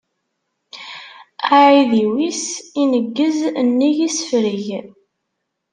[1.59, 2.43] Aεidiw-is
[2.81, 4.65] ineggez nnig isefreg.